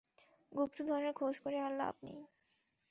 গুপ্তধনের 0.51 1.13
খোঁজ 1.13 1.35
করে 1.39 1.57
আর 1.59 1.73
লাভ 1.77 1.95
নেই। 2.03 2.21